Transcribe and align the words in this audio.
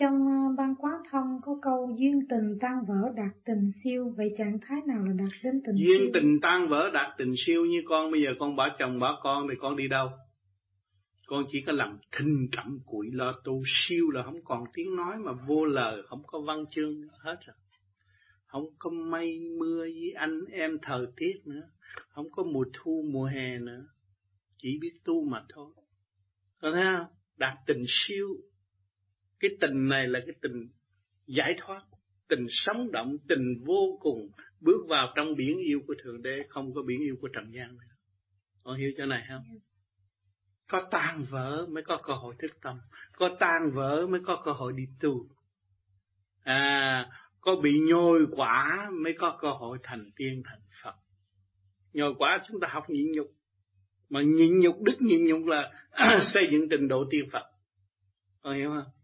Trong 0.00 0.14
uh, 0.14 0.56
băng 0.56 0.74
quán 0.78 0.94
thông 1.10 1.40
có 1.42 1.58
câu 1.62 1.96
duyên 1.98 2.28
tình 2.28 2.58
tan 2.60 2.84
vỡ 2.88 3.12
đạt 3.16 3.36
tình 3.44 3.72
siêu, 3.84 4.12
vậy 4.16 4.28
trạng 4.38 4.58
thái 4.62 4.78
nào 4.86 5.04
là 5.04 5.12
đạt 5.18 5.32
đến 5.42 5.60
tình 5.66 5.76
duyên 5.76 5.98
siêu? 5.98 6.10
tình 6.14 6.40
tan 6.42 6.68
vỡ 6.68 6.90
đạt 6.94 7.14
tình 7.18 7.32
siêu 7.36 7.64
như 7.64 7.82
con 7.88 8.10
bây 8.12 8.22
giờ 8.22 8.28
con 8.38 8.56
bỏ 8.56 8.68
chồng 8.78 8.98
bỏ 8.98 9.20
con 9.22 9.46
thì 9.50 9.54
con 9.60 9.76
đi 9.76 9.88
đâu? 9.88 10.08
Con 11.26 11.44
chỉ 11.52 11.58
có 11.66 11.72
làm 11.72 11.98
thinh 12.12 12.48
cẩm 12.56 12.78
cụi 12.86 13.06
lo 13.12 13.32
tu 13.44 13.62
siêu 13.66 14.10
là 14.10 14.22
không 14.22 14.44
còn 14.44 14.64
tiếng 14.74 14.96
nói 14.96 15.16
mà 15.18 15.32
vô 15.46 15.64
lời, 15.64 16.02
không 16.06 16.22
có 16.26 16.40
văn 16.40 16.64
chương 16.70 16.94
hết 17.24 17.36
rồi. 17.46 17.56
Không 18.46 18.64
có 18.78 18.90
mây 18.90 19.38
mưa 19.58 19.80
với 19.80 20.12
anh 20.16 20.40
em 20.50 20.78
thời 20.82 21.06
tiết 21.16 21.34
nữa, 21.44 21.68
không 22.08 22.26
có 22.30 22.42
mùa 22.42 22.64
thu 22.72 23.04
mùa 23.12 23.24
hè 23.24 23.58
nữa, 23.58 23.86
chỉ 24.58 24.78
biết 24.80 24.92
tu 25.04 25.24
mà 25.24 25.44
thôi. 25.48 25.72
Có 26.60 26.70
thấy 26.74 26.84
không? 26.96 27.06
Đạt 27.36 27.54
tình 27.66 27.84
siêu 27.88 28.26
cái 29.40 29.50
tình 29.60 29.88
này 29.88 30.08
là 30.08 30.20
cái 30.26 30.34
tình 30.42 30.68
giải 31.26 31.56
thoát 31.58 31.82
tình 32.28 32.46
sống 32.48 32.92
động 32.92 33.16
tình 33.28 33.64
vô 33.64 33.98
cùng. 34.00 34.30
Bước 34.60 34.86
vào 34.88 35.12
trong 35.16 35.34
biển 35.36 35.58
yêu 35.58 35.80
của 35.86 35.94
thượng 36.02 36.22
đế 36.22 36.42
không 36.48 36.74
có 36.74 36.82
biển 36.82 37.00
yêu 37.00 37.16
của 37.20 37.28
trần 37.28 37.50
gian 37.54 37.76
nữa. 37.76 37.94
Con 38.64 38.76
hiểu 38.76 38.90
chỗ 38.96 39.06
này 39.06 39.24
không? 39.28 39.42
Có 40.70 40.88
tan 40.90 41.24
vỡ 41.30 41.66
mới 41.70 41.82
có 41.82 42.00
cơ 42.02 42.14
hội 42.14 42.34
thức 42.38 42.50
tâm. 42.62 42.80
Có 43.12 43.36
tan 43.40 43.70
vỡ 43.74 44.06
mới 44.10 44.20
có 44.26 44.42
cơ 44.44 44.52
hội 44.52 44.72
đi 44.76 44.84
tu. 45.00 45.28
À 46.40 47.10
có 47.40 47.56
bị 47.62 47.78
nhồi 47.80 48.26
quả 48.30 48.90
mới 49.02 49.14
có 49.18 49.38
cơ 49.40 49.50
hội 49.50 49.78
thành 49.82 50.10
tiên 50.16 50.42
thành 50.44 50.60
phật. 50.82 50.94
Nhồi 51.92 52.14
quả 52.18 52.44
chúng 52.48 52.60
ta 52.60 52.68
học 52.70 52.90
nhịn 52.90 53.12
nhục. 53.12 53.26
Mà 54.08 54.22
nhịn 54.22 54.60
nhục 54.60 54.82
đức 54.82 54.96
nhịn 55.00 55.26
nhục 55.26 55.46
là 55.46 55.72
xây 56.20 56.48
dựng 56.52 56.68
trình 56.70 56.88
độ 56.88 57.04
tiên 57.10 57.24
phật. 57.32 57.44
Con 58.40 58.56
hiểu 58.56 58.70
không 58.70 58.92